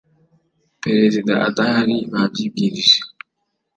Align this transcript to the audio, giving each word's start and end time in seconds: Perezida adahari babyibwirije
Perezida 0.83 1.33
adahari 1.47 1.97
babyibwirije 2.11 2.99